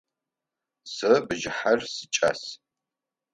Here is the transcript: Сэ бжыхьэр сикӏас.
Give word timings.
Сэ 0.93 1.11
бжыхьэр 1.27 1.79
сикӏас. 1.93 2.41